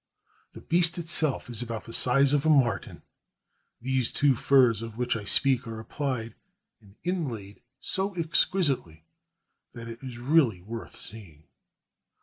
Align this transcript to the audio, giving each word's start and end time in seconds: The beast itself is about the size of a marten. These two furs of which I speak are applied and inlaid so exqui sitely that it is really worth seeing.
The 0.53 0.63
beast 0.63 0.97
itself 0.97 1.47
is 1.47 1.61
about 1.61 1.83
the 1.83 1.93
size 1.93 2.33
of 2.33 2.43
a 2.43 2.49
marten. 2.49 3.03
These 3.79 4.11
two 4.11 4.35
furs 4.35 4.81
of 4.81 4.97
which 4.97 5.15
I 5.15 5.25
speak 5.25 5.67
are 5.67 5.79
applied 5.79 6.33
and 6.81 6.95
inlaid 7.03 7.61
so 7.79 8.15
exqui 8.15 8.63
sitely 8.63 9.03
that 9.73 9.87
it 9.87 10.01
is 10.01 10.17
really 10.17 10.63
worth 10.63 10.99
seeing. 10.99 11.43